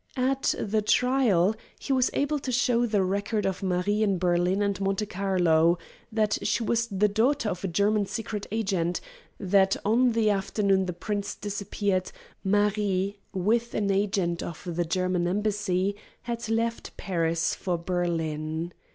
[0.17, 4.81] At the trial he was able to show the record of Marie in Berlin and
[4.81, 5.77] Monte Carlo;
[6.11, 8.99] that she was the daughter of a German secret agent;
[9.39, 12.11] that on the afternoon the prints disappeared
[12.43, 18.73] Marie, with an agent of the German embassy, had left Paris for Berlin.